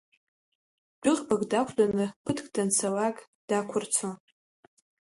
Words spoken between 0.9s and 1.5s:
Дәыӷбак